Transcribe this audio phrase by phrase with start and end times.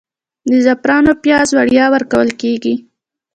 [0.49, 2.75] د زعفرانو پیاز وړیا ورکول کیږي؟